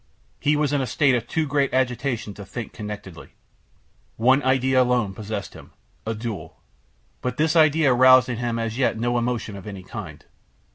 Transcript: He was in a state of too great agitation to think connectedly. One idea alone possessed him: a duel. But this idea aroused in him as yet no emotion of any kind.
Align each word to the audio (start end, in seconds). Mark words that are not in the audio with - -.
He 0.39 0.55
was 0.55 0.73
in 0.73 0.81
a 0.81 0.87
state 0.87 1.13
of 1.13 1.27
too 1.27 1.45
great 1.45 1.75
agitation 1.75 2.33
to 2.33 2.43
think 2.43 2.73
connectedly. 2.73 3.33
One 4.17 4.41
idea 4.41 4.81
alone 4.81 5.13
possessed 5.13 5.53
him: 5.53 5.73
a 6.07 6.15
duel. 6.15 6.57
But 7.21 7.37
this 7.37 7.55
idea 7.55 7.93
aroused 7.93 8.27
in 8.27 8.37
him 8.37 8.57
as 8.57 8.79
yet 8.79 8.97
no 8.97 9.19
emotion 9.19 9.55
of 9.55 9.67
any 9.67 9.83
kind. 9.83 10.25